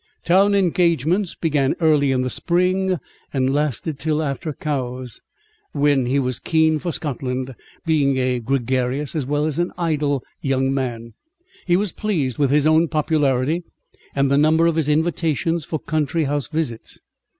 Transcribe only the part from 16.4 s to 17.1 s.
visits.